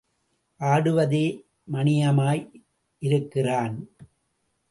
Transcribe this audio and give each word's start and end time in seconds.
ஆடுவதே 0.59 1.25
மணியமாய் 1.71 2.43
இருக்கிறான். 3.01 3.75